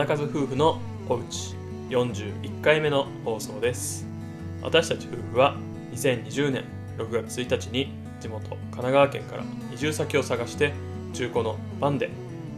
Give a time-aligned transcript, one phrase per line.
[0.00, 1.54] 花数夫婦のおうち
[1.90, 4.06] 41回目の放送です。
[4.62, 5.58] 私たち夫婦は
[5.92, 6.64] 2020年
[6.96, 9.44] 6月1日に地元神奈川県から
[9.74, 10.72] 移住先を探して
[11.12, 12.08] 中古のバンで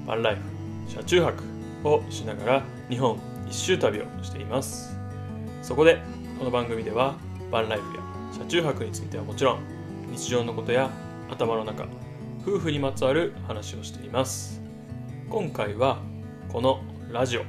[0.07, 0.43] バンライフ
[0.89, 1.43] 車中泊
[1.83, 3.19] をしながら日本
[3.49, 4.97] 一周旅をしています。
[5.63, 6.01] そこで
[6.39, 7.17] この番組では
[7.51, 8.03] バンライフや
[8.39, 9.59] 車中泊についてはもちろん
[10.13, 10.91] 日常のことや
[11.29, 11.89] 頭の中
[12.47, 14.63] 夫婦にまつわる話をしています。
[15.29, 15.99] 今回は
[16.49, 16.81] この
[17.13, 17.45] ラジオ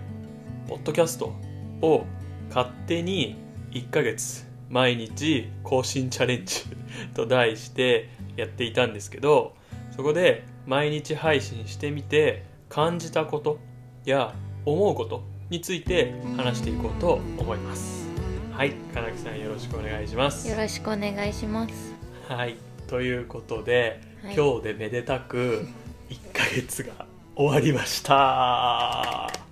[0.67, 1.33] ポッドキャスト
[1.81, 2.05] を
[2.49, 3.37] 勝手に
[3.71, 6.63] 1ヶ月毎日更新チャレンジ
[7.15, 9.55] と題してやっていたんですけど
[9.95, 13.57] そこで毎日配信してみて感じたこと
[14.03, 14.35] や
[14.65, 18.03] 思うことについて話していこうと思います。
[18.51, 20.49] はい金木さんよろしくお願いします。
[20.49, 21.93] よろしくお願いします。
[22.27, 22.57] はい
[22.87, 24.35] ということで、はい。
[24.35, 25.67] 今日でめでたく
[26.09, 29.27] 1ヶ月が終わりました。
[29.27, 29.42] あ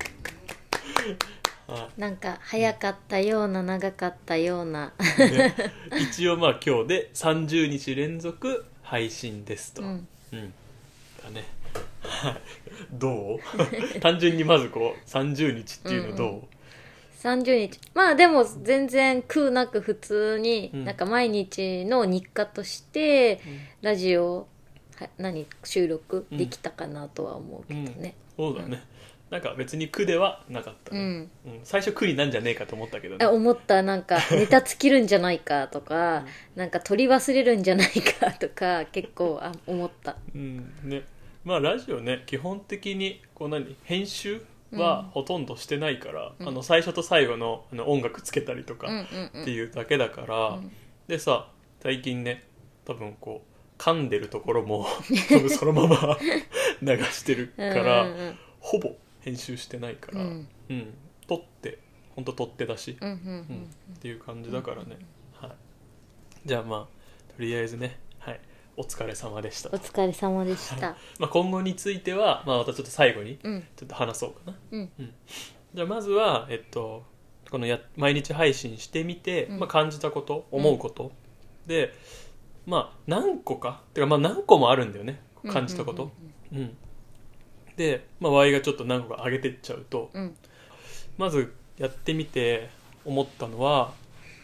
[1.97, 4.93] なんか早かったような長かったような。
[5.17, 5.55] ね。
[5.99, 9.91] 一応まあ今日で30日連続配信ですと、ううん。
[9.93, 10.03] ん。
[11.23, 11.45] だね。
[12.01, 12.35] は い
[12.91, 13.39] どう？
[14.01, 16.41] 単純にまずこう30日っていうのどう、うん
[17.21, 17.79] 30日。
[17.93, 20.85] まあでも全然空なく普通に、うん。
[20.85, 23.39] なんか毎日の日課として、
[23.81, 24.47] ラジオ、
[24.99, 28.15] は何、収録できたかなとは思うけどね。
[28.35, 28.83] そうだね
[29.31, 31.31] なんか別に苦ではなかったね、うん。
[31.45, 31.59] うん。
[31.63, 33.25] 最初苦になんじゃねえかと思ったけどね。
[33.25, 33.81] あ思った。
[33.81, 40.17] なんか ネタ尽きるんじゃないかとか、なんか取り忘れるんじゃないかとか結構あ思った。
[40.35, 40.73] うん。
[40.83, 41.03] ね。
[41.45, 44.43] まあラジオね基本的にこう何編集
[44.73, 46.47] はほとんどしてないから、うん。
[46.49, 49.41] あの最初と最後のあの音楽つけたりとかうんうんうん。
[49.43, 50.71] っていうだけだから、うん。
[51.07, 51.47] でさ
[51.81, 52.43] 最近ね
[52.83, 54.85] 多分こう噛んでるところも
[55.29, 56.17] 多分そのまま
[56.83, 58.37] 流してるから、うんうん。
[58.59, 60.77] ほぼ編集してないから、ううん。
[60.77, 60.93] ん
[61.27, 61.79] 撮って
[62.15, 64.97] ほんと撮ってだし、うんっていう感じだからね、
[65.33, 65.51] はい、
[66.45, 68.39] じゃあまあとりあえずね、はい、
[68.75, 69.69] お疲れ様でした。
[69.69, 70.97] お疲れ様でした。
[71.19, 73.61] まあ、今後については、まあ、またちょっと最後にうん。
[73.75, 74.89] ちょっと話そうかな、うん。
[75.73, 77.05] じゃあまずは、えっと、
[77.49, 79.59] このや毎日配信してみて、うん。
[79.59, 81.11] まあ、感じたこと思うこと、
[81.65, 81.93] で
[82.65, 85.21] まあ何個かてかまあ何個もあるんだよね。
[85.47, 86.11] 感じたこと、
[86.51, 86.75] うんで、
[88.19, 90.35] まあ、Y がちょっと何個か上げてっちゃうとうん。
[91.17, 92.69] まずやってみて
[93.05, 93.93] 思ったのは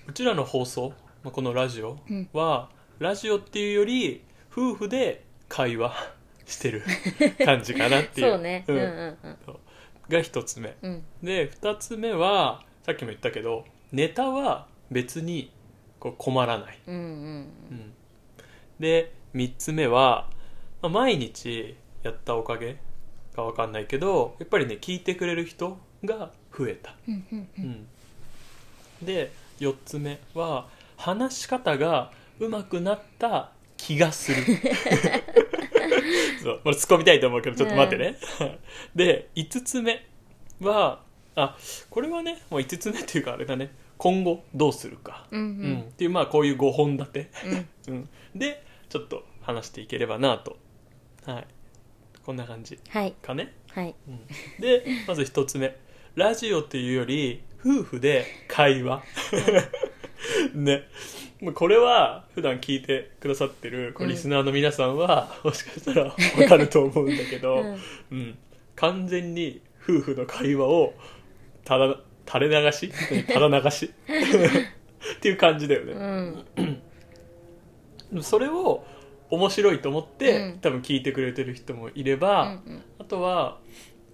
[0.08, 0.94] うちらの放送、
[1.24, 2.30] まあ、このラジオうん。
[2.34, 5.94] は、ラジオっていうより夫婦で会話
[6.46, 6.84] してる
[7.44, 8.32] 感じかなっていう。
[8.32, 8.64] そうね。
[8.68, 8.76] うん。
[8.78, 9.38] んうんうん。
[10.10, 10.76] が一つ目。
[10.82, 11.04] うん。
[11.22, 15.52] で二つ目はさっきも言ったけどネタは別に
[16.00, 17.02] こう困らない、うんうん。
[17.02, 17.94] うん。
[18.80, 20.30] で三つ目は、
[20.82, 22.78] まあ、毎日やったおかげ
[23.38, 26.96] かわかんないけどやっぱりね聞いてくれる人が増えた、
[29.02, 30.68] で4つ目は
[30.98, 34.38] 話し方が上手くなった気がする。
[36.42, 38.18] そうこれ突っ込みたいと思うけどちょっと待ってね、
[38.96, 40.06] で5つ目
[40.60, 41.04] は
[41.36, 41.56] あ
[41.92, 43.72] これはねもう5つ目っていうかあれだね。
[43.98, 45.74] 今後どうするか、うんううん。
[45.74, 47.32] んっていうまあこういう5本立て、
[47.88, 47.94] うん。
[47.94, 50.58] うん、でちょっと話していければなと。
[51.26, 51.48] はい
[52.28, 53.14] こんな感じはい。
[53.22, 53.54] かね？
[53.72, 53.96] はい。
[54.06, 54.20] うん。
[54.60, 55.78] でまず一つ目。
[56.16, 59.02] ラジオっていうより夫婦で会話。
[60.54, 60.84] ね。
[61.54, 67.80] これは普段聞いてくださってるこううんリスナーの皆さんは、もしかしたら分かると思うんだけど、うん。
[68.12, 68.38] うん。
[68.76, 70.96] 完全に夫婦の会話を
[71.64, 71.96] ただ
[72.28, 72.92] 垂れ流し？
[73.34, 73.86] ただ流し？
[75.16, 75.94] っていう感じだよね、
[78.12, 78.22] うん。
[78.22, 78.86] それを
[79.30, 80.60] 面白いと思って、うん。
[80.60, 83.60] 多分聞いてくれてる人もいれば、うんあとは、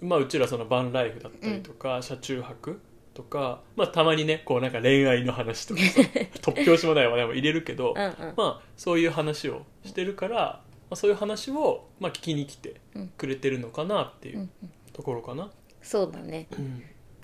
[0.00, 2.80] まあ、うちらそのバンライフだったりとか、車中泊
[3.14, 6.00] とか、まあ、たまにねこうなんか恋愛の話とかさ
[6.42, 8.34] 突拍子もない話題も入れるけど、うんうん。
[8.36, 12.80] まあ、そういう話をしてるから、まあ、そういう話を、まあ、聞きに来て
[13.16, 14.72] くれてるのかなっていううんうん。
[14.92, 15.50] ところかな。
[15.82, 16.46] そうだね。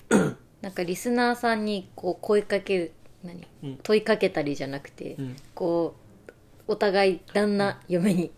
[0.09, 0.37] うん。
[0.61, 2.91] なんかリスナーさんにこう声かける
[3.23, 3.47] 何？
[3.63, 3.79] うん。
[3.83, 5.35] 問いかけたりじゃなくてうん。
[5.53, 6.00] こう
[6.67, 8.31] お互い旦那嫁に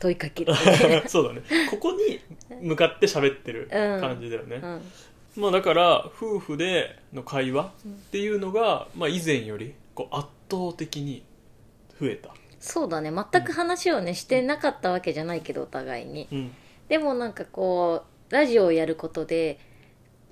[0.00, 0.54] 問いかける。
[1.06, 1.42] そうだね。
[1.70, 2.20] ここに
[2.60, 5.42] 向かって喋ってる感じだよね、うん。
[5.42, 11.22] まあだから夫婦での会話っていうのが、まあ、以前よりこう圧倒的に
[12.00, 13.12] 増えた、そうだね。
[13.12, 16.28] 全く話をねしてなかったわけじゃないけどお互いに。
[16.32, 16.50] うん。
[16.88, 19.58] でもなんかこうラジオをやることで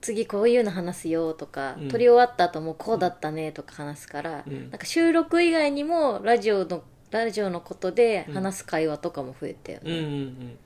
[0.00, 1.88] 次こういうの話すよとか、うん。
[1.88, 4.70] 撮り終わった後もこうだったねとか話すから、うん。
[4.70, 9.92] なんか収録以外にもラジオのラジオのことで話す会話とかも増えたよね。
[9.92, 10.58] うんうんうん。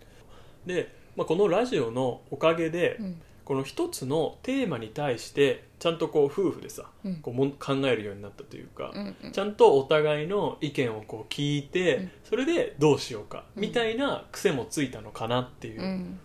[0.67, 3.23] で、まあ、このラジオのおかげで、うん。
[3.45, 7.17] この一つのテーマに対してちゃんとこう夫婦でさ、うん。
[7.17, 9.33] こうもん考えるようになったというか、うんうん。
[9.33, 12.11] ちゃんとお互いの意見をこう聞いて、うん。
[12.25, 13.63] それでどうしようか、うん。
[13.63, 15.87] みたいな癖もついたのかなっていう、うん。
[15.87, 16.19] うん。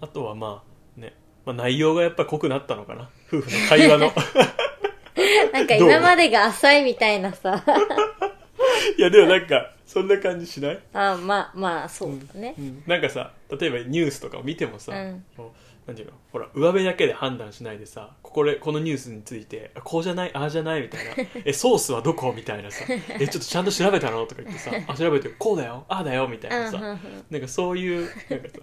[0.00, 0.62] あとはま
[0.96, 1.14] あね、
[1.44, 4.12] まあ、内容がやっぱ濃くなったのかな夫婦の会話の。
[5.52, 7.64] なんか今までが浅いみたいなさ
[8.98, 12.54] いやでもなんかそんな感じしない、 あまあまあそうだね。
[12.58, 15.24] うんなんかさ例えばニュースとかを見てもさ、うん。
[15.36, 21.12] こうなんていうのほら上辺だけで判断しないでさここでこのニュースについてあこうじゃないああじゃないみたいな。
[21.44, 22.32] えソースはどこ？
[22.32, 22.84] みたいなさ。
[22.88, 24.26] えちょっとちゃんと調べたの？
[24.26, 25.84] とか言ってさあ調べてこうだよ。
[25.88, 26.98] ああだよみたいなさ、うんうんうん。
[27.30, 28.58] なんかそういうなんかさ。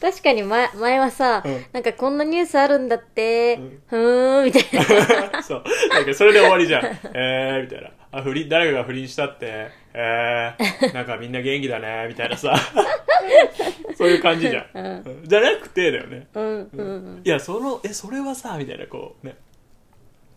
[0.00, 1.64] 確かに前前はさ、うん。
[1.74, 3.82] なんかこんなニュースあるんだって、うん。
[3.88, 5.42] ふーんみたいな。
[5.42, 5.64] そう。
[5.90, 6.84] なんかそれで終わりじゃん。
[7.12, 9.70] えーみたいなあ不倫誰かが不倫したって。
[9.94, 12.54] えー なんかみんな元気だねみたいなさ。
[13.96, 14.84] そういう感じじゃん、うん。
[14.84, 16.28] うんじゃなくてだよね。
[16.34, 17.22] うん。
[17.24, 19.36] いやそのえそれはさみたいなこうね。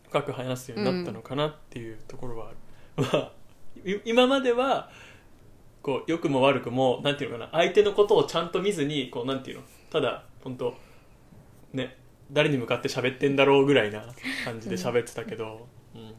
[0.10, 2.52] 深く話すようになったのかなっていうところはあ
[3.02, 3.32] る、まあ
[3.84, 4.90] い今までは
[5.82, 10.74] こう良くも悪くもなんていうのかな相手のことをちゃんと見ずにこうなんていうのただ本当
[11.74, 11.98] ね
[12.32, 14.06] 誰に向かって喋ってんだろうぐらいな
[14.46, 16.14] 感じで喋ってたけど、うん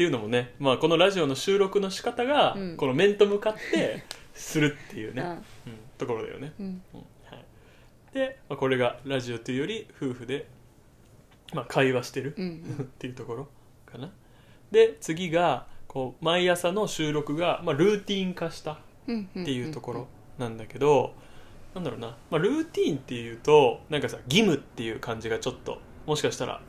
[0.00, 2.76] っていうのもね、まあ、このラジオの収録の仕方が、うん。
[2.78, 4.02] この面と向かって
[4.32, 5.28] するっていうね、うん。
[5.28, 5.38] うん、
[5.98, 6.54] ところだよね。
[6.58, 6.82] うん。
[6.94, 7.00] うん。
[7.26, 7.44] はい、
[8.14, 10.48] で、まあ、これがラジオというより夫婦で、
[11.52, 12.44] まあ、会話してる、うん
[12.78, 12.84] うん。
[12.84, 13.48] っていうところ
[13.84, 14.10] かな。
[14.70, 20.08] で次がこう毎朝の収録が、まあ、ルーティン化したうんうんっていうところ
[20.38, 21.12] なんだけど、
[21.74, 26.62] なんだろうな、まあ、ルーティンっていうとなんかさ義務っていう感じがちょっともしかしたら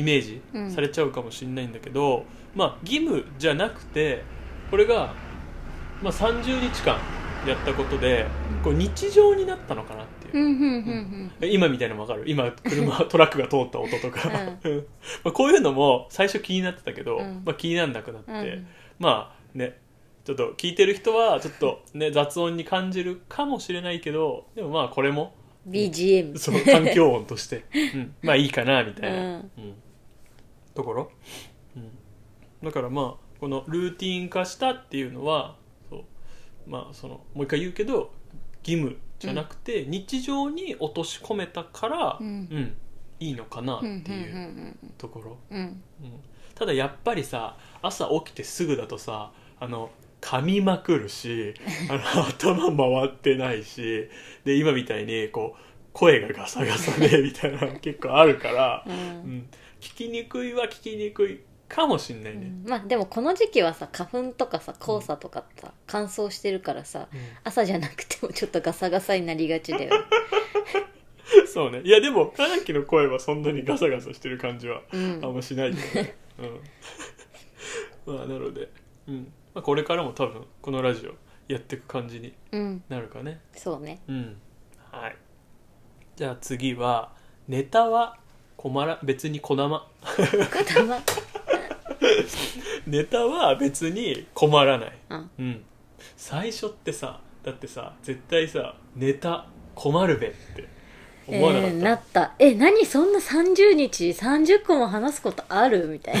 [0.00, 0.70] イメージうん。
[0.70, 2.24] されちゃうかもしれないんだけど、
[2.54, 4.22] まあ義務じゃなくて
[4.70, 5.14] これが、
[6.02, 6.98] まあ、30日間
[7.46, 8.26] やったことで
[8.62, 11.30] こう日常になったのかなっていう。
[11.42, 12.24] 今みたいなの分かる。
[12.26, 14.28] 今車トラックが通った音とか、
[14.64, 14.86] ううん。
[15.24, 17.42] まあ、こういうのも最初気になってたけど、うん。
[17.44, 18.66] まあ、気にならなくなって、うん。
[18.98, 19.78] まあね
[20.24, 25.34] ちょっと聞いてる人はちょっとね雑音に感じるかもしれないけどでもまあこれも
[25.68, 27.64] BGM その環境音として、
[27.94, 29.24] うん、まあいいかなみたいな、うん。
[29.24, 29.74] うん
[30.74, 31.10] ところ、
[31.76, 31.90] うん、
[32.62, 35.56] だからまあこのルーティン化したっていうのは
[35.88, 36.04] そう。
[36.66, 38.12] まあそのもう一回言うけど
[38.62, 42.26] 義務じゃなくて、日常に落とし込めたから、うん。
[42.26, 42.74] うん
[43.20, 46.20] いいのかなっていうところ、うんうんうん。
[46.54, 49.30] ただやっぱりさ朝起きてすぐだとさ
[49.60, 49.90] あの
[50.22, 51.54] 噛みまくるし
[51.90, 54.08] あの 頭回ってないし
[54.44, 55.60] で今みたいにこう
[55.92, 59.48] 声がガサガサでみたいなの結構あるから、ううんん、
[59.80, 67.06] 聞きにくいは聞きにくいかもしんないね、まあでもこの時期はさ花粉とかさ黄砂とかさ乾燥してるからさ
[67.44, 69.96] 朝じゃなくてもちょっとガサガサになりがちだよね。
[71.46, 71.80] そうね。
[71.84, 75.20] いやでもかなきの声はそんなにガサガサしてる感じはうん。
[75.22, 76.16] あんましないけどね、
[78.06, 78.68] うん、 まあなので、
[79.06, 79.32] うん。
[79.54, 81.14] まあ、これからも多分このラジオ
[81.46, 82.82] やっていく感じにうん。
[82.88, 83.40] なるかね。
[83.52, 84.02] そうね。
[84.08, 84.40] うん。
[84.90, 85.16] はい。
[86.16, 87.14] じゃあ次は
[87.46, 88.18] ネタは
[88.60, 91.00] 困ら別にこだま頭
[92.86, 94.92] ネタは別に困らない。
[95.08, 95.30] うん。
[95.38, 95.62] うん。
[96.14, 100.68] 最初ってさだってさ絶対さネタ困るべって
[101.26, 102.34] え思わなかった、ー、なった。
[102.38, 102.84] え何？
[102.84, 105.86] そんな30日30個も話すことある？
[105.86, 106.16] みたい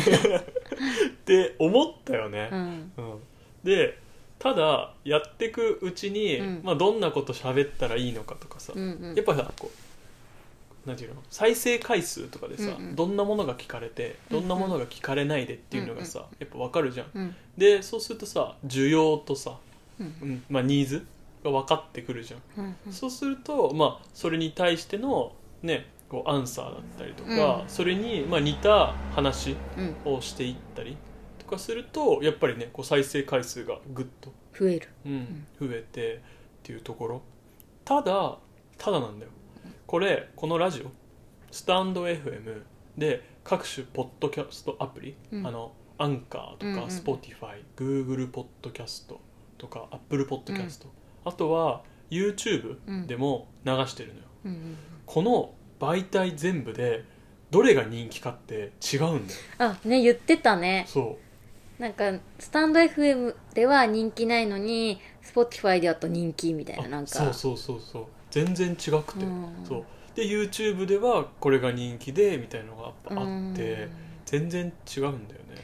[1.26, 3.18] て思ったよね、な、うん、うん。
[3.64, 3.98] で
[4.38, 6.60] ただやっていくうちに、うん。
[6.62, 9.14] まあ、どんなこと喋ったらいいのかとかさ、うんうん。
[9.14, 9.89] やっぱさこう
[10.86, 12.96] なんていうの再生回数とかでさ、うんうん。
[12.96, 17.06] どんなものが聞かれてどんなものが聞かれないでっていうのがさ、やっぱ分かるじゃん。
[17.14, 17.36] うん。
[17.58, 19.58] でそうするとさ需要とさ、
[19.98, 20.14] うん。
[20.22, 21.06] うんまあ、ニーズ
[21.44, 22.92] が分かってくるじゃん、うんうん。
[22.92, 25.32] そうすると、まあ、それに対しての
[25.62, 27.68] ねこうアンサーだったりとか、うん。
[27.68, 30.14] それに、まあ、似た話うん。
[30.14, 30.96] をしていったり
[31.38, 34.88] とかするとやっぱりねこう再生回数がぐっと、増える。
[35.04, 35.46] うん。
[35.60, 36.18] 増えてっ
[36.62, 37.22] ていうところ。
[37.84, 38.38] ただ
[38.78, 39.30] ただなんだよ
[39.90, 40.92] これこのラジオ
[41.50, 42.62] スタンド FM
[42.96, 45.44] で各種ポッドキャストアプリ、うん。
[45.44, 49.20] あのアンカーとかうんうん Spotify、Google ポッドキャスト
[49.58, 50.86] とか Apple ポッドキャスト、
[51.24, 57.02] あとは YouTube でも流してるのよ、うんうんこの媒体全部で
[57.50, 59.40] どれが人気かって違うんだよ。
[59.58, 60.84] あね言ってたね。
[60.86, 61.18] そ
[61.78, 61.82] う。
[61.82, 67.10] なんかスタンド FM では人気ないのに Spotify ではと人気みたいななんか。
[67.10, 69.52] そうそうそうそう全然違くて、うん。
[69.66, 69.84] そう。
[70.14, 73.90] で YouTube ではこれが人気でみたいのがあってうん。
[74.26, 75.60] 全然違うんだよね。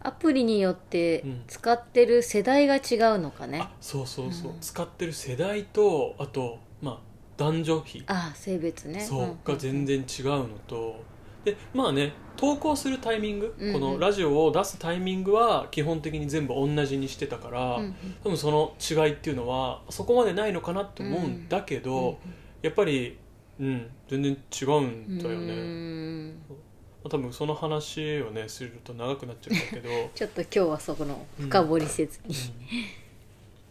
[0.00, 1.44] アプリによってうん。
[1.46, 3.60] 使ってる世代が違うのかね。
[3.60, 4.60] あそうそうそう、うん。
[4.60, 6.98] 使ってる世代とあとまあ
[7.36, 9.00] 男女比ああ性別ね。
[9.00, 9.38] そう、ん。
[9.44, 11.00] が全然違うのと
[11.46, 13.72] でまあね投稿するタイミング、うんうん。
[13.72, 17.94] このラジオを出すタイミングは基本的に全部同じにしてたから、うんうん。
[18.22, 22.18] 多分その違いっていうのはそこまでないのかなと思うんだけど、
[22.62, 23.16] やっぱり、
[23.58, 26.34] うん、全然違うんだようね、
[27.08, 32.34] 多分その話をねすると長くなっちゃうんだけど、 ちょっと今日はそこの深掘りせずに。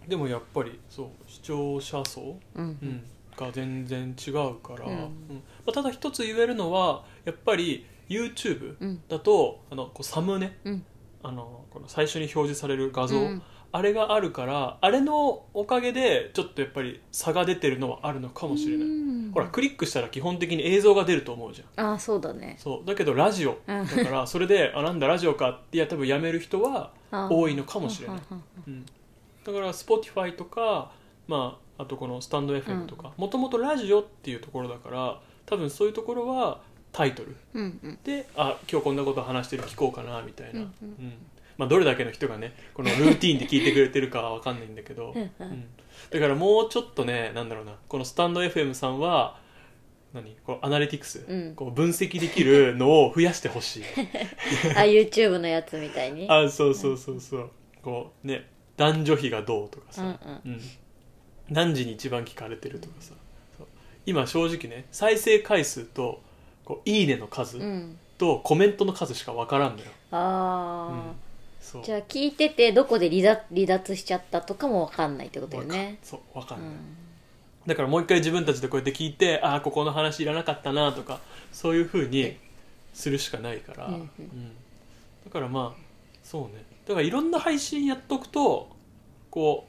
[0.03, 0.09] うん。
[0.09, 2.65] でもやっぱりそう視聴者層、うん。
[2.65, 3.03] うん、
[3.37, 4.91] が全然違うから、うん。
[4.91, 5.07] うん。
[5.65, 9.01] まあ、ただ一つ言えるのはやっぱり YouTube うん。
[9.07, 10.85] だとあのこうサムネうん。
[11.23, 13.41] あのこの最初に表示される画像、うん。
[13.71, 18.91] あれがあるからあれのおかげでちょっとやっぱり差が出てるのはあるのかもしれない、う
[19.29, 19.31] ん。
[19.33, 21.85] ほらクリックしたら基本的に映像が出ると思うじゃん。
[21.85, 22.55] ああそうだね。
[22.59, 22.87] そう。
[22.87, 23.57] だけどラジオ。
[23.67, 23.85] うん。
[23.85, 28.17] だからそれであなんだラジオかっていや多分やめる人はあ多いのかもしれない。
[29.43, 30.91] だから Spotify とか、
[31.27, 37.35] まあ、あとこのスタンド FM とかもともとラジオっていうところだから多分そういうところはタイトル。
[37.53, 37.99] うんうん。
[38.03, 41.13] であ今日こんなこと話してる聞こうかなみたいな、うんうん。
[41.57, 45.31] まあ、どれだけの人がねこのルーティンで聞いてくれてるかは分かんないんだけど、うん
[46.11, 49.39] だからもうちょっとねなんだろうなこのスタンド FM さんは
[50.13, 50.35] 何？
[50.45, 51.55] こうアナリティクス、うん。
[51.55, 53.83] こう分析できるのを増やしてほしい。
[54.75, 56.27] あ YouTube のやつみたいに。
[56.29, 57.51] あそうそうそうそう。
[57.81, 60.53] こうね男女比がどうとかさ、うんうん。
[60.53, 60.61] うん、
[61.49, 63.13] 何時に一番聞かれてるとかさ。
[64.07, 66.21] 今正直ね再生回数と
[66.63, 67.97] こういいねの数うん。
[68.17, 71.11] とコメントの数しか分からんのよ、あ
[71.69, 75.99] あ、じゃあ聞いててどこで離脱離脱しちゃったとかも分かんないってことよね。
[76.01, 76.75] そう分かうんない、ん。
[77.65, 81.19] だからもう一回自分たちでこうやって聞いてああここの話いらなかったなとか
[81.51, 82.37] そういうふうに
[82.93, 83.99] するしかないから、うんうん。
[83.99, 84.51] うん。
[85.25, 85.81] だからまあ
[86.23, 86.63] そうね。
[86.87, 88.69] だからいろんな配信やっとくと
[89.29, 89.67] こ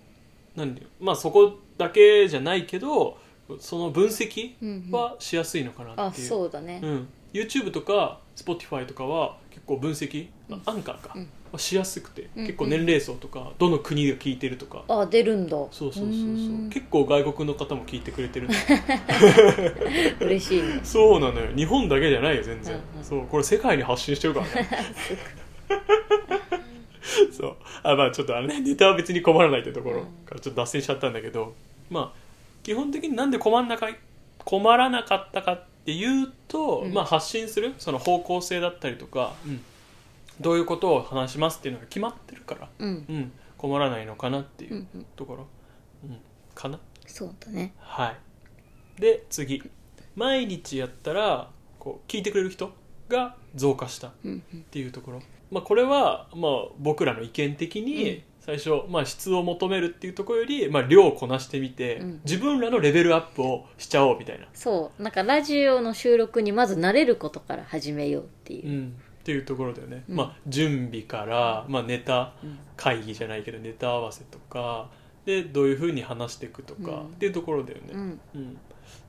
[0.57, 3.19] う何まあそこだけじゃないけど
[3.61, 4.91] その分析うんうん。
[4.91, 6.81] はしやすいのかなあっていう、そうだね。
[6.83, 11.29] うん、YouTube とか Spotify とかは結構分析、あアンカーか、うん。
[11.53, 15.51] はしやすくて、うん結構年齢層とかどの国が聞いてるとか、あ出るんだ。
[15.51, 16.11] そうそうそうそう。
[16.71, 18.49] 結構外国の方も聞いてくれてる
[20.21, 20.81] 嬉しいね。
[20.85, 21.47] そうなのよ。
[21.55, 23.05] 日本だけじゃないよ全然、うんうん。
[23.05, 24.69] そうこれ世界に発信してるからね。
[27.31, 27.57] そ う。
[27.85, 31.55] あまあちょっとあのねネタは別に困らないってところからちょっと脱線しちゃったんだけど、
[31.91, 32.19] まあ
[32.63, 33.89] 基本的になんで困んなか
[34.39, 36.93] 困らなかったかっていうと、うん。
[36.93, 39.35] まあ発信するその方向性だったりとか、
[40.41, 43.07] どういうことを話しますっていうのが決まってるから、うん。
[43.09, 45.07] うん、困らないのかなっていううんうん。
[45.17, 45.47] ところ、
[46.05, 46.19] うん、
[46.55, 46.79] かな？
[47.07, 47.75] そうだね。
[47.79, 48.09] は
[48.99, 49.01] い。
[49.01, 49.63] で次。
[50.17, 52.73] 毎日やったらこう聞いてくれる人
[53.09, 57.85] が増加したっうんうんていうところ、まあ、これはまあ僕らの意見的うん。
[57.85, 62.21] に最初、まあ、質を求めるっていうところより、まあ、量をこなしてみて、うん。
[62.25, 65.03] 自分らのレベルアップをしちゃおうみたいな、そう。
[65.03, 68.69] なんかラジオの収録にまず慣れることから始めようっていう。
[68.69, 70.17] う、ん、っていうところだよね、うん。
[70.17, 72.59] まあ、準備から、まあ、ネタうん。
[72.77, 74.91] 会議じゃないけどネタ合わせとか
[75.25, 77.07] でどういうふうに話していくとか、うん。
[77.07, 78.21] っていうところだよね、うん。
[78.35, 78.59] うん、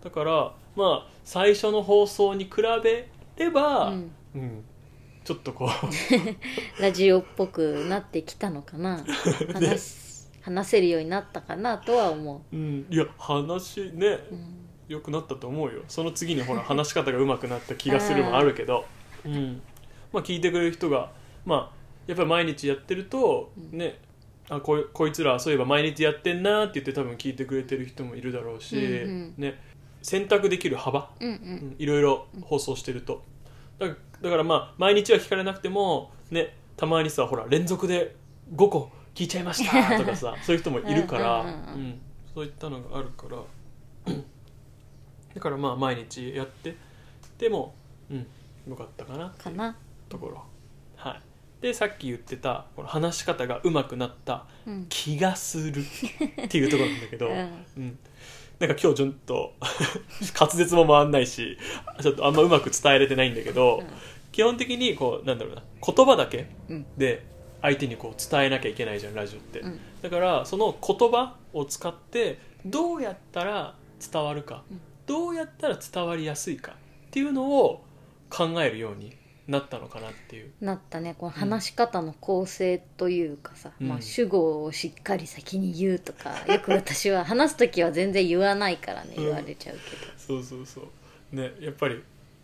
[0.03, 2.53] だからまあ最初の放送に比
[2.84, 4.12] べれば、うん。
[4.36, 4.63] うん
[5.28, 5.70] ちょっとこう。
[6.82, 9.04] ラジオっぽくなってきたのかな？
[9.52, 12.56] 話す話せるようになったかなとは思う。
[12.56, 14.08] ん、いや話ね。
[14.08, 14.70] う、うん。
[14.88, 15.82] 良くなったと思うよ。
[15.90, 18.86] その次にほら話し方が上手くなった気がするもあるけど、
[19.26, 19.62] うん。
[20.14, 21.12] まあ、聞いてくれる人が
[21.46, 23.78] まあやっぱり毎日やってるとうん。
[23.78, 24.00] ね、
[24.48, 29.34] あこいこいつらそういえば毎日やってんなって言って多分聞いてくれてる人もいるだろうし、うんうん。
[29.38, 29.60] ね、
[30.02, 31.12] 選択できる幅？
[31.20, 31.38] うんううん
[31.72, 31.76] ん。
[31.78, 33.26] いろいろ放送してると
[33.80, 38.16] だだからまあ毎日は聞かれなくてもねたまにさほら連続で
[38.56, 41.46] 5個聞いちゃいましたとかさ そういう人もいるから
[42.34, 43.38] そういったのがあるから。
[45.34, 46.76] だからまあ毎日やって
[47.38, 47.76] でも
[48.10, 48.26] うん
[48.68, 49.16] よかったか
[49.52, 49.76] な。
[50.10, 50.44] ところ。
[50.96, 51.22] はい。
[51.62, 54.86] でさっき言ってたこの話し方が上手くなったうん。
[54.90, 57.64] 気がするっていうところなんだけど、 うん。
[57.78, 58.00] うん、
[58.60, 59.54] なんか今日ちょっと
[60.40, 61.58] 滑舌も回んないし
[62.02, 63.84] ちょっとあんまうまく伝えれてないんだけど、
[64.32, 66.86] 基本的にこうなんだろうな言葉だけうん。
[66.98, 67.26] で
[67.62, 69.80] 相手にこう伝えなきゃいけないじゃんラジオって、うん。
[70.02, 73.76] だからその言葉を使ってどうやったら
[74.12, 74.82] 伝わるか、うん。
[75.06, 77.84] どうやったら伝わりやすいかっていうのを
[78.30, 79.16] 考えるように
[79.48, 80.51] なったのかなっていう。
[80.62, 81.16] なったね。
[81.18, 83.88] この話し方の構成というかさ、うん。
[83.88, 89.24] まあ、主語をしっかり先に言うとか よく私は話す時は全然言わないからねうん。
[89.24, 89.82] 言われちゃうけ
[90.18, 91.36] そうそうそう。
[91.36, 92.01] ねやっぱり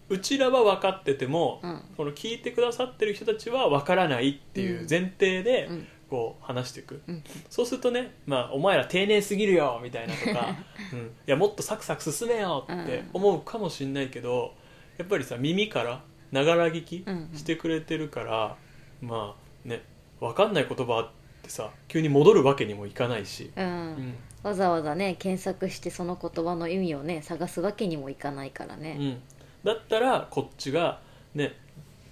[0.09, 1.81] うちらは分かってても、ど、うん。
[1.97, 5.87] この聞いてくださってる人たちは分からないっていう前提で、うん。
[6.13, 7.23] こう話していく、うん。
[7.49, 10.55] そうするとね、まあ、お前ら丁寧すぎるよみたいなとか、
[10.93, 14.53] うん、いやもっとサクサク進めよって思うかもしれないけど
[14.99, 16.03] やっぱりさ耳から
[16.33, 17.37] ながら聞きうんうん。
[17.37, 18.55] してくれてるから、
[19.01, 19.35] ま
[19.65, 19.83] あね
[20.19, 23.65] 分かんない言葉ってさ急に戻るわけにもいかないし、うん。
[23.65, 24.13] うん。
[24.41, 28.97] わざわざね検索してその言葉の意味をね探すわけにもいかないからね。
[28.99, 29.21] うん、
[29.63, 30.99] だったらこっちが
[31.35, 31.55] ね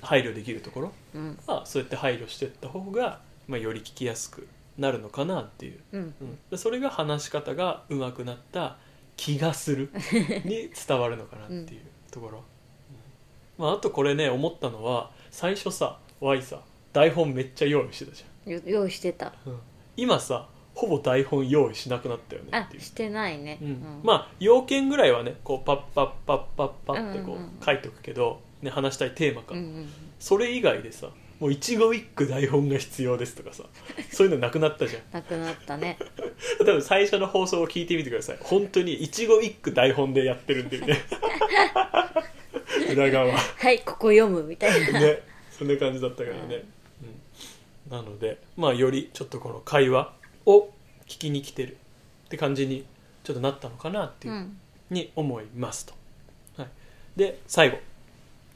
[0.02, 1.40] 配慮できるところうん。
[1.48, 4.48] はそうやって配慮していった方が、まあ、より聞きやすく
[4.78, 6.14] なるのかなっていう、うん。
[6.22, 8.78] うん、でそれが話し方が上手くなった
[9.18, 9.90] 気がする
[10.46, 12.44] に伝わるのかなっていうところ、うん
[13.62, 16.62] まあ、あとこれね思ったのは最初さ Y さ
[16.94, 19.28] 台本めっちゃ用意してたじよ用意してた。
[19.28, 19.60] ゃん、うん。
[19.96, 22.82] 今さほぼ台本用意しなくなったよねっていう。
[22.82, 23.60] あしてないね。
[23.62, 23.68] うん。
[23.68, 24.00] うん。
[24.02, 27.46] まあ要件ぐらいはねこうパッパッパッパッパッってこうんうんうん。
[27.46, 29.90] う書いておくけど、ね、話したいテーマか、うんうん。
[30.20, 33.66] それ以外でさもう一語一句台本が必要ですとかさ
[34.12, 35.04] そういうのなくなったじゃん。
[35.12, 36.00] なくなったね。
[36.58, 38.38] 多分最初の放送を聞いてみてください。
[38.42, 40.98] 本当に一語一句台本でやってるんでね
[42.94, 43.38] 裏側。
[43.38, 45.00] はいここ読むみたいな。
[45.00, 45.22] ね
[45.52, 46.64] そんな感じだったからね、
[47.90, 50.14] うん、なのでまあよりちょっとこの会話
[50.46, 50.70] を
[51.08, 51.78] 聞きに来てる
[52.26, 52.86] って感じに
[53.24, 54.58] ちょっとなったのかなっていうう、ん。
[54.90, 55.94] に思いますと、
[56.58, 56.70] はい、
[57.16, 57.80] で最後。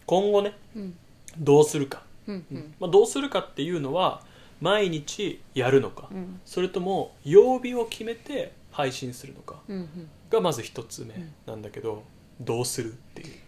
[0.06, 0.98] 今後ねうん。
[1.38, 2.74] どうするか、うんうん。
[2.80, 4.22] まあ、どうするかっていうのは
[4.62, 6.40] 毎日やるのか、うん。
[6.46, 11.14] それとも曜日を決めて配信するのかうんがまず一つ目
[11.46, 12.04] なんだけど、
[12.42, 13.45] どうするっていう、うん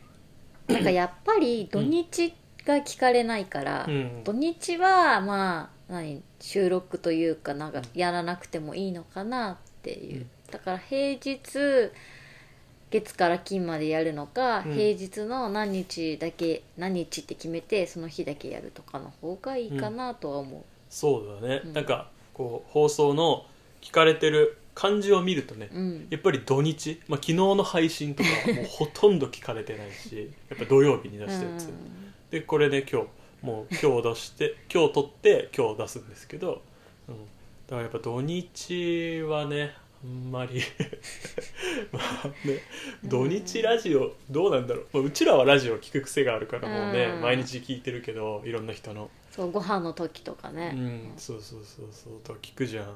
[0.68, 2.34] なんかやっぱり土日
[2.66, 4.22] が聞かれないから、うん。
[4.24, 10.30] 土日はまあ何収録というかなんかやらなくてもいいのかなっていう、うん。
[10.52, 11.92] だから平日
[12.90, 14.74] 月から金までやるのか、うん。
[14.74, 21.74] 平日の何日だけ何日って決めてその日だけやるとかの方がいいかなとは思う、そうだね、うん。
[21.74, 23.46] なんかこう放送の
[23.82, 26.08] 聞かれてる感じを見るとね、うん。
[26.12, 31.70] やっぱり土日、まあ、昨日の配信とかはもうほとんど聞かれてないし やっぱ土曜日に出したやつ、
[32.30, 33.08] でこれで今日
[33.42, 36.62] もう今日出して今日撮って今日出すんですけど、
[37.10, 37.22] うん、だ
[37.70, 40.62] からやっぱ土日はねあんまり
[41.92, 42.62] まあね
[43.04, 47.22] 土日ラジオどうなんだろう、まあ、うちらはラジオ聞く癖があるからもうね、うん。
[47.22, 52.96] 毎日聞いてるけどいろんな人の、そうご飯の時とかうね、ん、そうそうそうそうと聞くじゃん。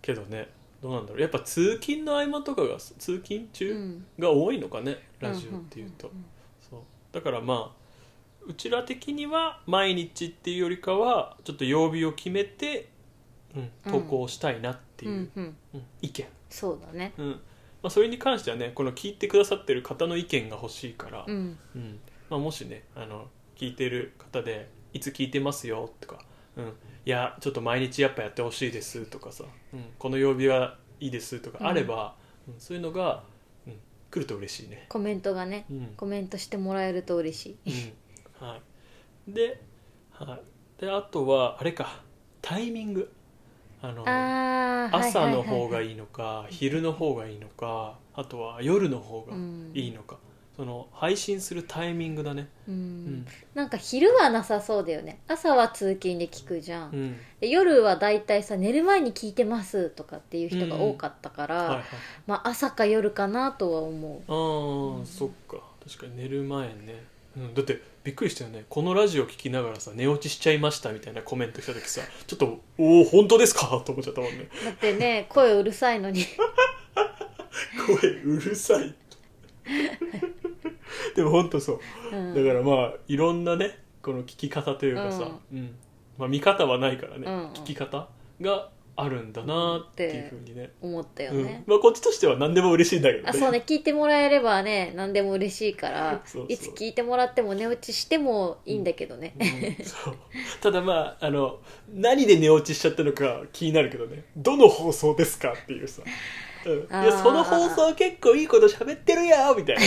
[0.00, 0.48] けどね
[0.82, 1.20] どうなんだろう。
[1.20, 4.06] やっぱ通勤の合間とかが通勤中、うん。
[4.18, 6.10] が多いのかねラジオっていうと、
[6.68, 6.80] そう。
[7.12, 7.82] だからまあ
[8.46, 12.88] うちら的には毎日っていうよりかはちょっと曜日を決めて、
[13.54, 15.56] うん、投稿したいなっていう、うんうん。
[15.74, 17.12] うん意見、そうだね。
[17.16, 17.30] うん。
[17.30, 21.58] まあ、それに関してはねこの聞いてくださってる方の意見が欲しいから、うん。
[21.76, 22.00] うん。
[22.28, 26.24] まあ、もしねあの聞いてる方で「いつ聞いてますよ」とか
[26.56, 32.14] 「うん、いやちょっと毎日やっぱやってほしいです」とかさ、うん「この曜日はいいです」とかあれば、
[32.48, 33.22] うんそういうのが、
[33.68, 33.74] うん、
[34.10, 34.86] 来ると嬉しいね。
[34.88, 35.94] コメントがねうん。
[35.96, 37.92] コメントしてもらえると嬉しい。
[38.40, 38.48] うん。
[38.48, 38.56] は
[39.28, 39.60] い、で,、
[40.10, 40.40] は
[40.78, 42.02] い、であとはあれか。
[42.40, 43.12] タイミング。
[43.80, 44.04] あの
[44.96, 50.18] 朝の方がいいいのか、昼の方がいいのかあとは夜の方がうんいいのか、
[50.56, 52.48] その配信するタイミングだね。
[52.68, 52.76] ううん。
[52.76, 55.20] んなんか昼はなさそうだよね。
[55.26, 57.16] 朝は通勤で聞くじゃん、うん。
[57.40, 61.82] で夜はだいたいさ寝る前に聞いてますとかっていう人が多かったから、はいはい。
[62.26, 64.98] まあ朝か夜かなとは思う。
[65.00, 65.58] ああ、そっか。
[65.84, 67.04] 確かに寝る前ね、
[67.36, 68.64] うん、だってびっくりしたよね。
[68.68, 74.48] このラジオ聞きながらさ寝落ちしちゃいましたみたいなコメント来た時さちょっと「おお本当ですか?」と思っちゃったもんね。
[74.64, 76.24] だってね声うるさいのに。
[77.86, 78.94] 声うるさい
[81.16, 81.80] でも本当そう。
[82.16, 82.34] うん。
[82.34, 85.74] だからまあいろんなねこの聞き方というかさ、うん。
[86.18, 87.52] まあ、見方はないからね、うん。
[87.52, 88.08] 聞き方
[88.40, 91.44] があるんだなっていうふうにね、思ったようん。
[91.44, 93.28] ね、まあ、こっちとしては何でも嬉しいんだけどね。
[93.30, 99.76] あそうね聞いてもらえればね何でも嬉しいからいつ聞いてもらっても寝落ちしてもいいんだけどね、うん。
[100.60, 101.60] ただまああの
[101.92, 104.24] 何で寝落ちしちゃったのか気になるけどね。
[104.36, 106.12] どの放送ですかっていうさ、うん、
[106.70, 109.82] いやその放送結構いいこと喋ってるやみたいな。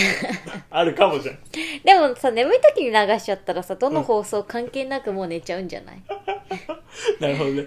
[0.70, 1.38] あるかもじゃん。
[1.84, 6.02] でもさ眠い時に流しちゃったらさどの放送関係なくもう寝ちゃうんじゃない、
[7.20, 7.66] なるほどね、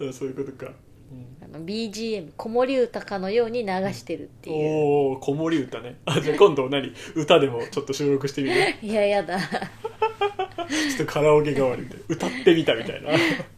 [0.00, 0.12] うん。
[0.12, 0.72] そういうことか、
[1.42, 5.98] あの BGM 子守歌かのように流してるっていう、おお子守歌ね。
[6.04, 6.92] あじゃあ今度何？
[7.14, 8.56] 歌でもちょっと収録してみる？
[8.82, 9.38] いややだ
[10.68, 13.10] ちょっとカラオケ代わりで歌ってみたみたいな。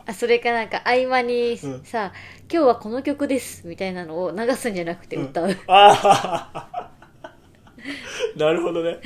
[0.06, 1.84] あそれかなんか合間にうん。
[1.84, 2.12] さ、
[2.50, 6.90] 今日はこの曲です」みたいなのを流すんじゃなくて歌う、ああ
[8.36, 8.98] なるほどね。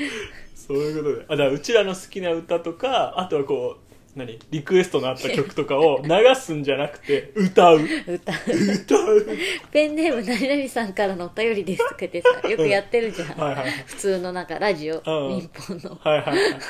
[0.54, 1.24] そういうことで。
[1.28, 3.83] あだからうちらの好きな歌とかあとはこう
[4.16, 4.38] 何？
[4.50, 7.80] リクエストのあった曲とかを流すんじゃなくて歌う。
[7.80, 7.86] 歌う。
[8.06, 9.26] 歌う。
[9.72, 15.28] ペンネーム何々さんからのお便りですとか言ってさよくやってるじゃん、はいはい普通のなんかラジオうん。
[15.36, 15.98] 民放の。
[16.00, 16.52] はいはいはい。
[16.54, 16.60] こ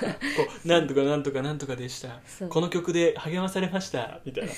[0.65, 2.21] うなんとかなんとかなんとかでした。
[2.49, 4.21] この曲で励まされました。
[4.25, 4.51] みたいな。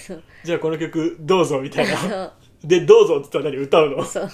[0.45, 2.33] じゃあこの曲どうぞみたいな。
[2.63, 3.57] でどうぞって言ったら何？
[3.63, 4.05] 歌うの？
[4.05, 4.31] そう。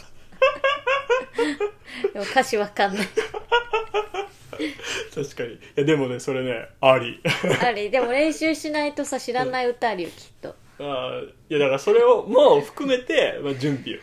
[2.13, 3.07] でも歌詞わかんない
[5.15, 5.55] 確かに。
[5.55, 7.21] いやでもねそれねあり。
[7.63, 10.55] あれでも練習しないとさ知らない歌あるよきっと。
[10.79, 14.01] あーいやだからそれをもう含めて、まあ、準備よ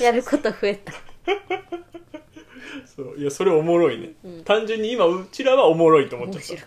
[0.00, 0.92] やること増えた。
[2.86, 3.18] そう。
[3.18, 4.10] いやそれおもろいね、
[4.44, 6.66] 単純に今うちらはおもろいと思っちゃった。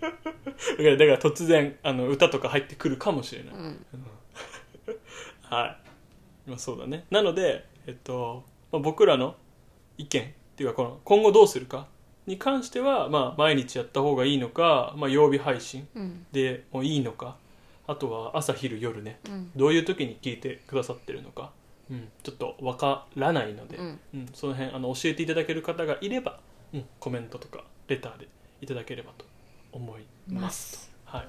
[0.00, 3.86] だからだから突然あの歌とか入ってくるかもしれない、うん。
[5.42, 5.78] は
[6.46, 7.06] い、まあ、そうだね。
[7.10, 9.36] なので、えっとまあ、僕らの
[9.98, 11.86] 意見っていうかこの今後どうするか
[12.26, 16.26] に関しては、まあ、毎日やった方がいいのか、まあ、曜日配信うん。
[16.32, 17.36] でもういいのか
[17.86, 19.50] あとは朝昼夜ねうん。
[19.54, 21.50] どういう時に聞いてくださってるのか、
[21.90, 24.00] うん、ちょっとわからないので、うん。
[24.14, 24.28] うん。
[24.32, 26.40] その辺あの教えていただける方がいれば、
[26.72, 28.26] うん、コメントとかレターで
[28.62, 29.26] いただければと
[29.72, 30.90] 思います。
[31.04, 31.28] はい、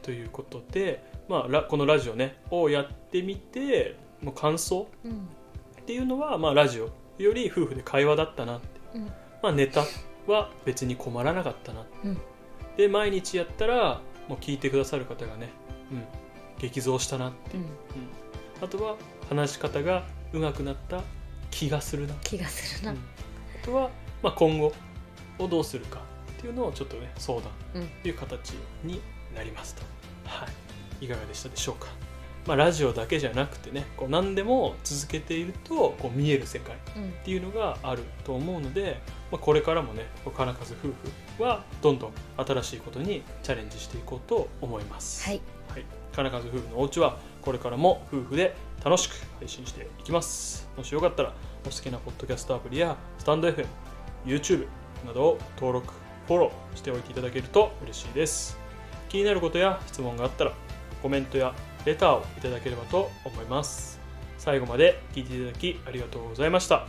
[0.00, 5.12] ということで、まあ、ラこのラジオねをやってみてもう感想うん。
[5.82, 9.06] っていうのは、まあ、ラジオより夫婦で会話だったなって、うん。
[9.42, 9.84] まあ、ネタ
[10.26, 12.18] は別に困らなかったなうん。
[12.76, 15.50] で毎日やったらもう聞いてくださる方がね、
[15.90, 16.04] うん、
[16.58, 17.56] 激増したなって。
[17.56, 17.66] うん。
[18.62, 18.96] あとは
[19.28, 21.02] 話し方が上手くなった
[21.50, 22.92] 気がするな、気がするな。
[22.92, 22.98] うん。
[22.98, 23.90] あとは、
[24.22, 24.72] まあ、今後
[25.38, 26.00] をどうするか
[26.32, 28.50] っていうのをちょっとね相談うんという形
[28.84, 29.00] に
[29.34, 29.82] なりますと、
[30.24, 30.46] は
[31.00, 31.88] い、いかがでしたでしょうか、
[32.46, 37.08] まあ、ラジオだけじゃなくてねこう何でも続けているとこう見える世界うん。
[37.10, 39.00] っていうのがあると思うので、
[39.30, 40.88] まあ、これからもね金数夫
[41.36, 45.24] 婦はどんどん新しいことにチャレンジしていこうと思います。
[45.24, 45.40] はい。
[45.68, 50.68] はい、金数夫婦のお家はこれからも夫婦で楽しく配信していきます。
[50.76, 51.32] もしよかったら
[51.64, 53.66] お好きなポッドキャストアプリやスタンド FM、
[54.26, 54.66] YouTube
[55.06, 55.92] などを登録
[56.26, 58.58] フォローしておいていただけると嬉しいです。
[59.08, 60.52] 気になることや質問があったら
[61.02, 64.00] コメントやレターをいただければと思います。
[64.38, 66.86] 最後まで聞いていただきありがとうございました。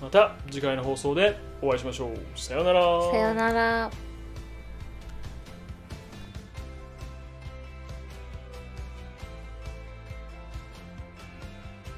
[0.00, 2.16] また次回の放送でお会いしましょう。
[2.38, 2.80] さようなら。
[3.10, 4.05] さよなら。